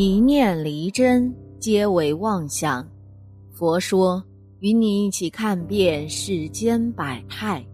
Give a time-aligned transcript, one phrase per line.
[0.00, 2.86] 一念离真，皆为妄想。
[3.52, 4.22] 佛说，
[4.60, 7.66] 与你一起看遍世间百态。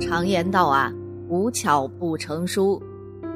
[0.00, 0.90] 常言道啊，
[1.28, 2.82] 无巧不成书。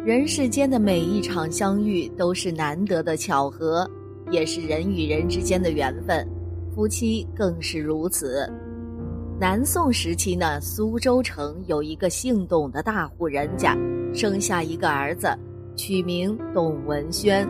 [0.02, 3.86] 人世间的每一场相遇，都是难得的巧合，
[4.30, 6.26] 也是人与人之间的缘分。
[6.74, 8.50] 夫妻更是如此。
[9.38, 13.76] 南宋时期呢，苏州城有一个姓董的大户人家，
[14.14, 15.28] 生下一个儿子。
[15.78, 17.48] 取名董文轩，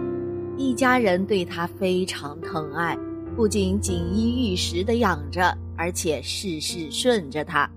[0.59, 2.97] 一家人对他非常疼爱，
[3.35, 7.69] 不仅锦衣玉食的养着，而且事事顺着他。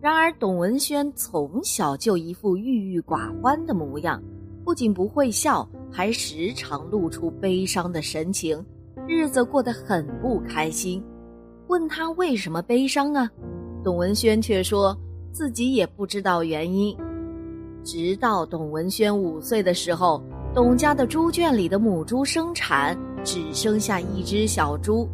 [0.00, 4.22] 然而，董文轩从小就一副郁郁寡欢的模样，
[4.64, 8.64] 不仅不会笑，还时常露出悲伤的神情，
[9.06, 11.02] 日子过得很不开心。
[11.66, 13.30] 问他为什么悲伤啊？
[13.84, 14.96] 董文轩却说
[15.30, 16.96] 自己也不知道原因。
[17.88, 20.22] 直到董文轩五岁的时候，
[20.54, 25.08] 董家的猪圈里的母猪生产只剩下一只小猪。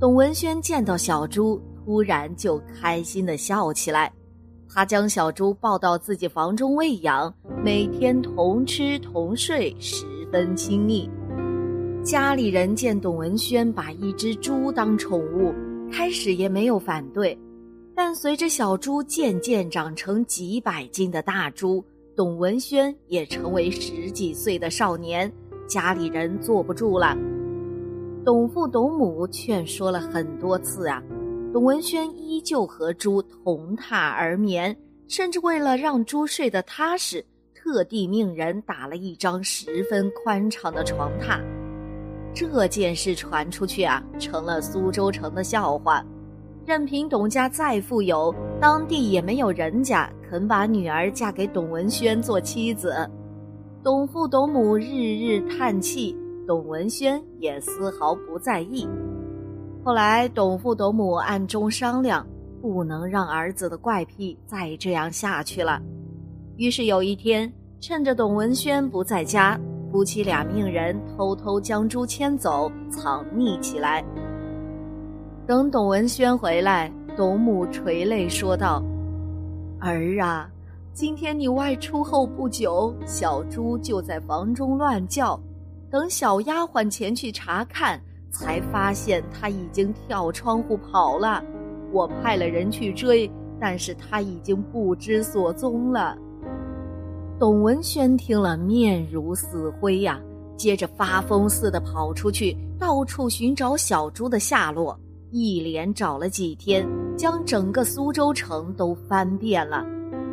[0.00, 4.12] 董文轩见到小猪，突然就开心的笑起来。
[4.68, 11.08] 他将小猪抱到自己房中喂养，每天同吃同睡，十分亲密。
[12.02, 15.54] 家里人见董文轩把一只猪当宠物，
[15.92, 17.38] 开始也没有反对，
[17.94, 21.84] 但随着小猪渐渐长成几百斤的大猪。
[22.16, 25.30] 董文轩也成为十几岁的少年，
[25.68, 27.14] 家里人坐不住了。
[28.24, 31.02] 董父董母劝说了很多次啊，
[31.52, 34.74] 董文轩依旧和猪同榻而眠，
[35.08, 37.22] 甚至为了让猪睡得踏实，
[37.54, 41.38] 特地命人打了一张十分宽敞的床榻。
[42.32, 46.02] 这件事传出去啊，成了苏州城的笑话。
[46.64, 52.94] 任凭董家再富有，当地也没有人家肯把女儿嫁给董文轩做妻子。
[53.82, 58.88] 董父董母日日叹气，董文轩也丝毫不在意。
[59.84, 62.26] 后来，董父董母暗中商量，
[62.60, 65.80] 不能让儿子的怪癖再这样下去了。
[66.56, 69.56] 于是有一天，趁着董文轩不在家，
[69.92, 74.04] 夫妻俩命人偷偷将猪牵走，藏匿起来。
[75.46, 78.82] 等董文轩回来，董母垂泪说道
[79.78, 80.50] ：“儿啊，
[80.92, 85.38] 今天你外出后不久，小猪就在房中乱叫。
[85.90, 88.00] 等小丫鬟前去查看，
[88.30, 91.42] 才发现它已经跳窗户跑了。
[91.92, 96.16] 我派了人去追，但是它已经不知所踪了。”
[97.38, 100.18] 董文轩听了，面如死灰呀，
[100.56, 104.98] 接着发疯似的跑出去，到处寻找小猪的下落。
[105.30, 109.84] 一连找了几天，将整个苏州城都翻遍了，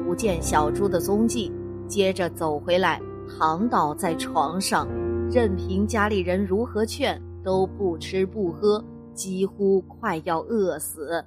[0.06, 1.52] 不见小猪的踪迹。
[1.88, 4.88] 接着走回来，躺倒在床上，
[5.32, 8.84] 任凭家里人如何劝，都不吃不喝，
[9.14, 11.24] 几乎快要饿死。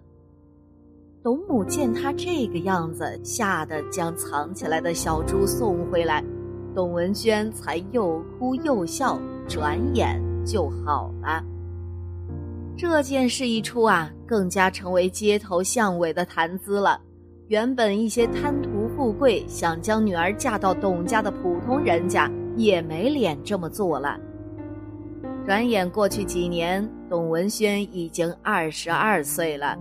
[1.23, 6.25] 董母见他这个样子，吓得将藏起来的小猪送回来，
[6.75, 9.19] 董文轩才又哭又笑，
[9.49, 11.43] 转眼就好了。
[12.79, 17.01] 这件事一出啊，更加成为街头巷尾的谈资了。
[17.49, 24.19] 原本一些贪图富贵、想将女儿嫁到董家的普通人家，也没脸这么做了。
[25.47, 29.75] 转眼过去几年，董文轩已经二十二岁了。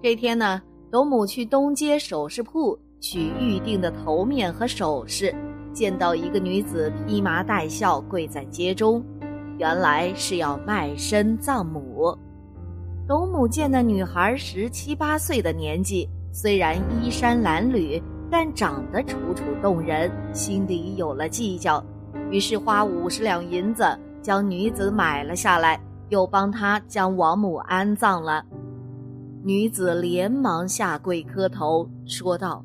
[0.00, 5.34] 这天呢，董母去东街首饰铺取预定的头面和首饰，
[5.72, 9.04] 见到一个女子披麻戴孝跪在街中。
[9.60, 12.16] 原来是要卖身葬母。
[13.06, 21.84] 董母见那女孩十七八岁的年纪，虽然衣衫褴褛，但长得楚楚动人，心里有了计较，
[22.30, 23.84] 于是花五十两银子
[24.22, 25.78] 将女子买了下来，
[26.08, 28.42] 又帮她将王母安葬了。
[29.44, 32.64] 女子连忙下跪磕头，说道：“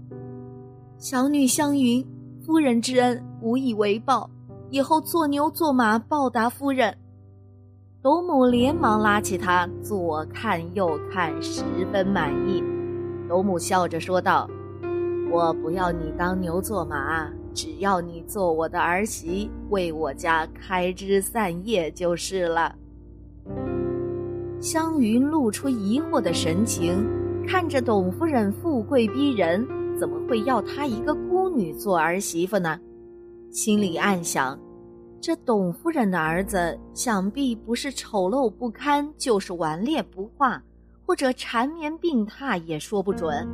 [0.98, 2.06] 小女香云，
[2.46, 4.30] 夫人之恩，无以为报。”
[4.72, 6.98] 以后做牛做马报答夫人，
[8.02, 12.64] 董母连忙拉起他左看右看，十分满意。
[13.30, 14.50] 董母笑着说道
[15.32, 22.76] ：“我不要你当牛做马，只要你做我的儿媳，为我家开枝散叶就是了。”
[24.60, 27.08] 湘云露出疑惑的神情，
[27.48, 29.66] 看着董夫人富贵逼人，
[29.98, 32.80] 怎么会要她一个孤女做儿媳妇呢？
[33.52, 34.60] 心里暗想，
[35.22, 40.62] 这董夫人的儿子想必不是丑陋不堪，就是顽劣不化，
[41.06, 43.48] 或者缠绵病榻也说不准。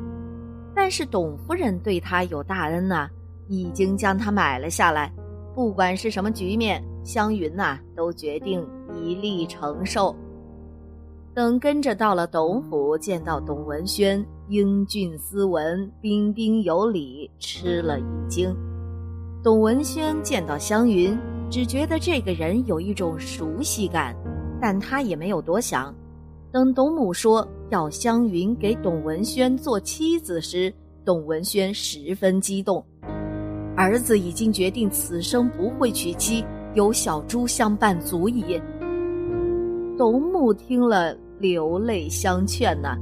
[0.73, 3.09] 但是董夫人对他有大恩呐，
[3.47, 5.11] 已经将他买了下来，
[5.53, 10.15] 不管是什么局面，湘云呐都决定一力承受。
[11.33, 18.53] 等跟着到了董府，见到董文轩英俊斯文、彬彬有礼，吃了一惊。
[19.43, 21.17] 董文轩见到湘云，
[21.49, 24.15] 只觉得这个人有一种熟悉感，
[24.61, 25.91] 但他也没有多想。
[26.51, 30.71] 等董母说要湘云给董文轩做妻子时，
[31.03, 32.85] 董文轩十分激动。
[33.75, 36.45] 儿子已经决定此生不会娶妻，
[36.75, 38.61] 有小猪相伴足矣。
[39.97, 42.95] 董母听了，流泪相劝呐。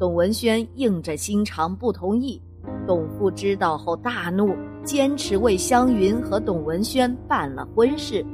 [0.00, 2.40] 董文轩硬着心肠不同意。
[2.86, 8.24] 董父知道后大怒，坚持为湘云和董文轩办了婚事。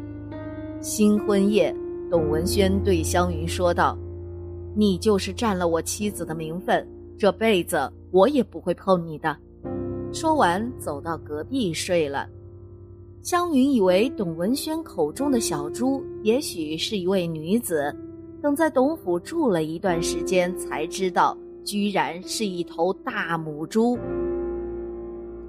[0.81, 1.75] 新婚夜，
[2.11, 3.99] 董文轩对湘云说道
[4.75, 6.87] ：“你就是占了我妻子的名分，
[7.19, 9.37] 这辈子我也不会碰你的。”
[10.13, 12.27] 说完，走到隔壁睡了。
[13.23, 17.95] 湘云以为董文轩口中的小猪也许是一位女子，
[18.41, 23.99] 等在董府住了一段时间，才知道居然是一头大母猪。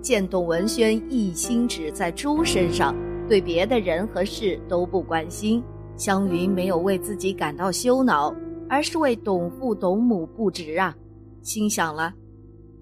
[0.02, 2.96] 见董文轩一心只在猪身上，
[3.28, 5.64] 对别的人和事都不关心，
[5.96, 8.34] 湘云没有为自己感到羞恼，
[8.70, 10.96] 而是为董父董母不值啊，
[11.42, 12.14] 心想了。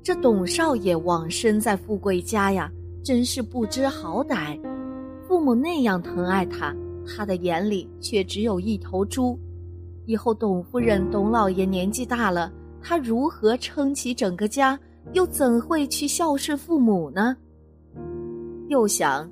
[0.03, 2.71] 这董少爷往生在富贵家呀，
[3.03, 4.59] 真是不知好歹。
[5.27, 6.73] 父母那样疼爱他，
[7.05, 9.37] 他的眼里却只有一头猪。
[10.05, 12.49] 以后董夫人、董老爷年纪大了，
[12.81, 14.79] 他如何撑起整个家？
[15.13, 17.35] 又怎会去孝顺父母呢？
[18.67, 19.29] 又想，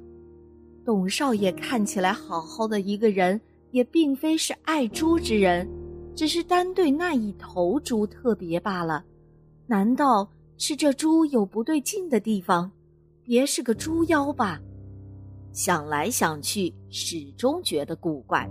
[0.83, 3.39] 董少爷看起来好好的一个人，
[3.71, 5.67] 也并非是爱猪之人，
[6.15, 9.03] 只是单对那一头猪特别罢了。
[9.67, 10.27] 难道？
[10.57, 12.71] 是这猪有不对劲的地方，
[13.21, 14.57] 别是个猪妖吧？
[15.51, 18.49] 想来想去，始终觉得古怪。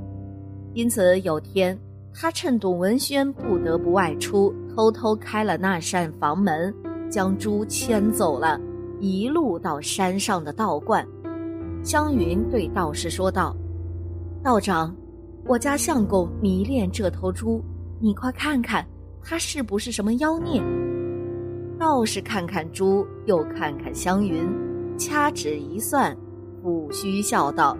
[0.74, 1.78] 因此有天，
[2.12, 6.74] 他趁董文轩不得不外出，偷偷开了那扇房门，
[7.14, 8.60] 将猪牵走了，
[8.98, 11.06] 一路到山上的道观。
[11.84, 13.56] 湘云对道士说道
[14.42, 14.92] ：“道长，
[15.46, 17.62] 我家相公迷恋这头猪，
[18.00, 18.84] 你快看看，
[19.22, 20.60] 他是不是什么妖孽？”
[21.78, 24.44] 道士看看猪，又看看湘云，
[24.98, 26.16] 掐指一算，
[26.64, 27.78] 抚须笑道：“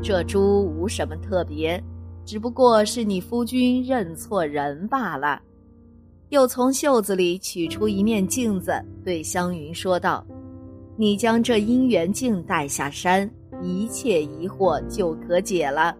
[0.00, 1.82] 这猪无什么特别，
[2.24, 5.42] 只不过是你夫君认错人罢了。”
[6.32, 8.72] 又从袖子里取出一面镜子，
[9.04, 10.26] 对湘云说道
[10.96, 13.30] ：“你将这姻缘镜带下山，
[13.60, 15.94] 一切疑惑就可解了。”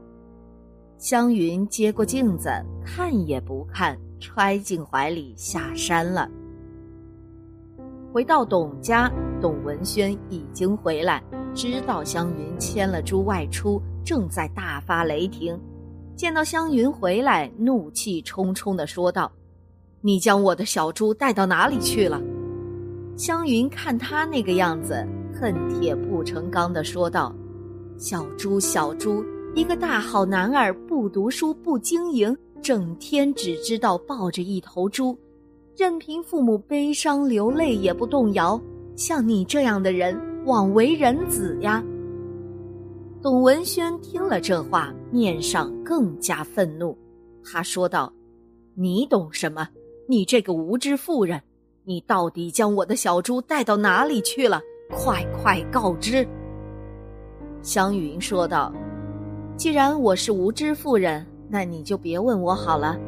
[0.96, 2.48] 湘云接过镜子，
[2.82, 6.26] 看也不看，揣进怀里下山了。
[8.10, 11.22] 回到董家，董文轩已经回来，
[11.54, 15.60] 知道湘云牵了猪外出，正在大发雷霆。
[16.16, 19.30] 见到湘云回来，怒气冲冲地说道
[20.02, 22.20] ：“你将我的小猪带到哪里去了？”
[23.16, 27.34] 湘云看他那个样子，恨铁不成钢的说道
[27.96, 35.16] ：“小猪，小猪，一个大好男儿，不读书，不经营，整天只知道抱着一头猪。”
[35.74, 38.60] 任凭父母悲伤流泪也不动摇，
[38.94, 41.82] 像你这样的人枉为人子呀！
[43.22, 46.96] 董文轩听了这话，面上更加愤怒。
[47.42, 48.12] 他说道
[48.76, 49.66] ：“你懂什么？
[50.12, 51.40] 你这个无知妇人！
[51.84, 54.60] 你到底将我的小猪带到哪里去了？
[54.90, 56.28] 快快告知！”
[57.64, 58.70] 湘云说道
[59.56, 63.00] ：“既然我是无知妇人，那你就别问我好了。”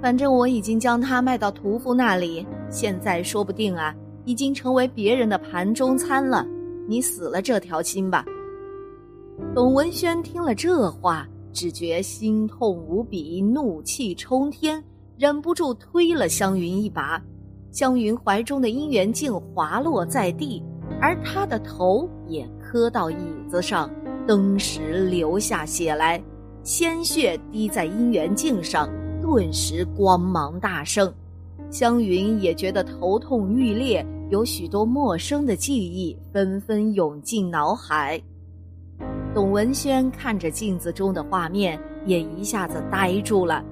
[0.00, 3.92] 反正我已经将它卖到屠夫那里，现在说不定啊，
[4.24, 6.46] 已经成为别人的盘中餐了。
[6.86, 8.24] 你死了这条心吧。
[9.56, 14.80] 董文轩听了这话，只觉心痛无比，怒气冲天，
[15.16, 17.22] 忍不住推了湘云一把。
[17.70, 20.62] 湘云怀中的姻缘镜滑落在地，
[21.00, 23.16] 而他的头也磕到椅
[23.48, 23.90] 子上，
[24.26, 26.22] 登时流下血来，
[26.62, 28.88] 鲜血滴在姻缘镜上。
[29.20, 31.10] 顿时光芒大盛，
[31.70, 38.20] 湘云也觉得头痛欲裂，有许多陌生的记忆纷纷涌进脑海。
[39.34, 43.64] 董文轩看着镜子中的画面，也一下子呆住了。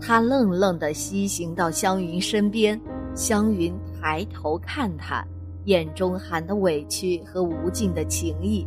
[0.00, 2.80] 他愣愣地西行到湘云身边，
[3.14, 5.24] 湘云抬头看他，
[5.64, 8.66] 眼中含的委屈和无尽的情意。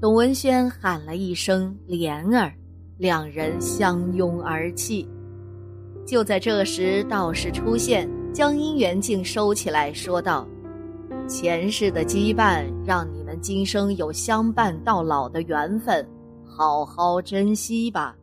[0.00, 2.52] 董文轩喊了一声“莲儿”，
[2.98, 5.08] 两人相拥而泣。
[6.04, 10.46] 就在这时，道士出现，将姻缘镜收起来，说道
[11.26, 16.06] ：“前世的羁绊让你们今生有相伴到老的缘分，
[16.44, 18.14] 好好珍惜吧。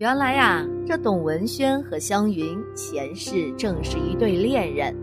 [0.00, 4.96] 原来呀，这董文轩和湘云前世正是一对恋人。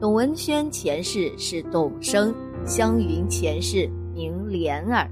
[0.00, 2.34] 董文轩前世是董生，
[2.66, 5.08] 湘云前世名莲儿。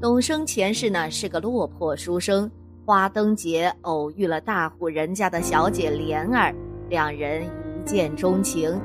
[0.00, 2.48] 董生前世呢是个落魄书生，
[2.86, 6.54] 花灯节偶遇了大户人家的小姐莲儿，
[6.88, 8.80] 两人一见钟情。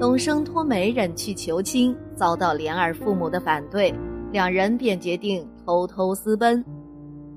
[0.00, 3.94] 董生托媒人去求亲，遭到莲儿父母的反对，
[4.32, 6.64] 两人便决定偷偷私奔。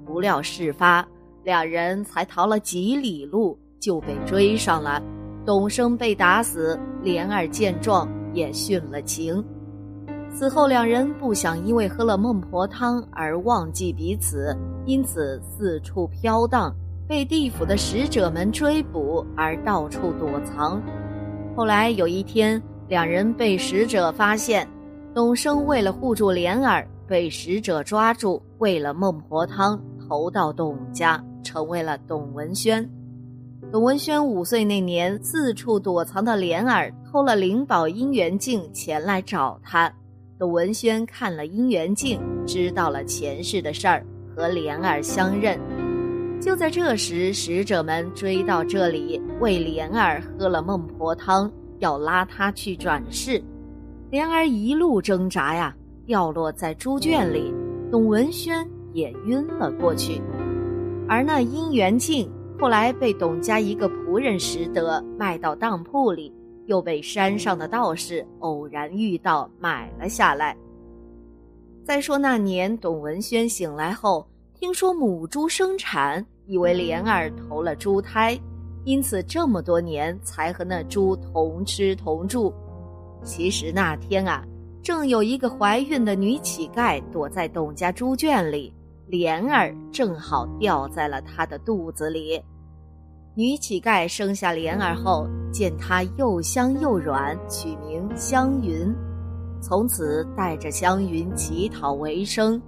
[0.05, 1.05] 不料事发。
[1.45, 4.99] 两人才逃了几里路，就被追上了。
[5.45, 9.45] 董生被打死，莲儿见状也殉了情。
[10.33, 16.75] 此后，两人不想因为喝了孟婆汤而忘记彼此，因此四处飘荡，
[17.07, 20.81] 被地府的使者们追捕，而到处躲藏。
[21.55, 24.67] 后来有一天，两人被使者发现，
[25.13, 31.23] 董生为了护住莲儿，被使者抓住，喂了孟婆汤，投到董家。
[31.45, 32.89] 成为了董文轩。
[33.71, 39.91] 董文轩五岁那年，四处躲藏的莲儿偷了灵宝姻缘镜前来找他。
[40.37, 45.57] 董文轩看了姻缘镜，知道了前世的事儿，和莲儿相认。
[46.41, 53.41] 就在这时，使者们追到这里，为莲儿喝了孟婆汤，要拉他去转世。
[54.11, 55.75] 莲儿一路挣扎呀，
[56.05, 57.53] 掉落在猪圈里，
[57.89, 60.21] 董文轩也晕了过去。
[61.07, 66.33] 而那姻缘镜后来被董家一个仆人拾得，卖到当铺里，
[66.65, 70.55] 又被山上的道士偶然遇到，买了下来。
[71.83, 78.35] 再说那年，董文轩醒来后，听说母猪生产，以为莲儿投了猪胎，
[78.83, 82.51] 因此这么多年才和那猪同吃同住。
[83.23, 84.43] 其实那天啊，
[84.81, 88.73] 正有一个怀孕的女乞丐躲在董家猪圈里。
[89.07, 92.41] 莲儿正好掉在了他的肚子里。
[93.35, 98.95] 女乞丐生下莲儿后，见她又香又软，取名香云，
[99.61, 102.61] 从此带着香云乞讨为生。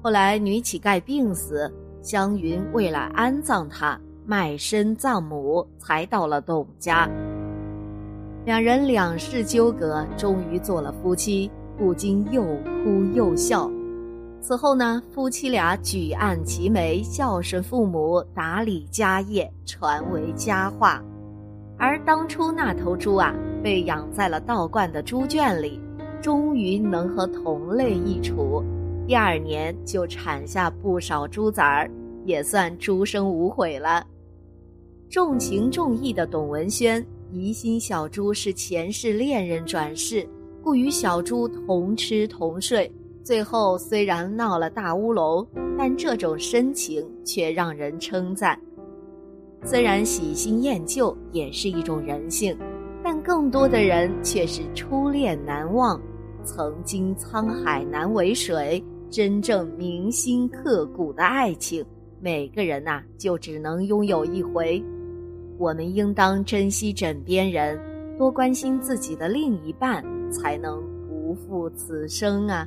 [0.00, 1.68] 后来女乞丐病死，
[2.00, 7.10] 香云为了安葬她，卖身葬母，才到了董家。
[8.44, 13.68] 两人两世纠葛，终于做了夫妻，不禁又哭又笑。
[14.46, 21.02] 此后呢，夫妻俩举案齐眉，孝顺父母，打理家业，传为佳话。
[21.78, 25.80] 而当初那头猪啊，被养在了道观的猪圈里，
[26.20, 28.62] 终于能和同类一处。
[29.08, 31.90] 第二年就产下不少猪崽儿，
[32.26, 34.06] 也算猪生无悔了。
[35.08, 40.28] 重情重义的董文轩疑心小猪是前世恋人转世，
[40.62, 42.92] 故与小猪同吃同睡。
[43.24, 45.46] 最后虽然闹了大乌龙，
[45.78, 48.60] 但这种深情却让人称赞。
[49.64, 52.54] 虽然喜新厌旧也是一种人性，
[53.02, 55.98] 但更多的人却是初恋难忘，
[56.44, 58.84] 曾经沧海难为水。
[59.10, 61.82] 真正铭心刻骨的爱情，
[62.20, 64.84] 每个人呐就只能拥有一回。
[65.56, 67.80] 我们应当珍惜枕边人，
[68.18, 72.66] 多关心自己的另一半，才能不负此生啊。